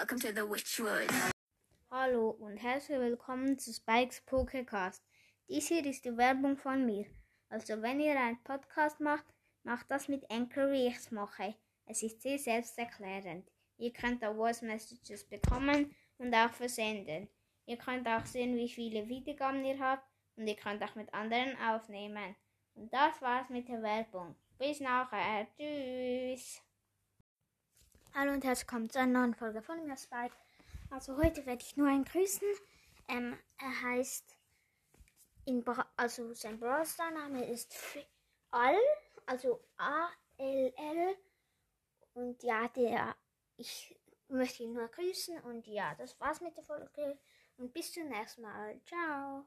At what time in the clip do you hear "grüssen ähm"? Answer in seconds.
32.04-33.34